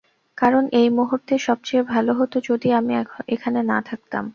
কারণ 0.37 0.63
এই 0.79 0.87
মুহূর্তে 0.97 1.33
সবচেয়ে 1.47 1.83
ভালো 1.93 2.11
হতো 2.19 2.37
যদি 2.49 2.67
আমি 2.79 2.93
এখানে 3.33 3.59
না 3.71 3.77
থাকতাম। 3.89 4.23